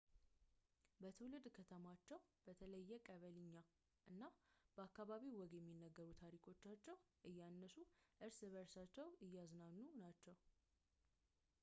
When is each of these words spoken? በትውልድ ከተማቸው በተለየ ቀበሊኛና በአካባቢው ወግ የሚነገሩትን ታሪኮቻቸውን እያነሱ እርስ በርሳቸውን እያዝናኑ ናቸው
በትውልድ 1.01 1.43
ከተማቸው 1.57 2.19
በተለየ 2.45 2.97
ቀበሊኛና 3.07 4.21
በአካባቢው 4.75 5.35
ወግ 5.41 5.51
የሚነገሩትን 5.57 6.19
ታሪኮቻቸውን 6.23 7.03
እያነሱ 7.31 7.77
እርስ 8.27 8.39
በርሳቸውን 8.55 9.17
እያዝናኑ 9.27 9.77
ናቸው 10.05 10.37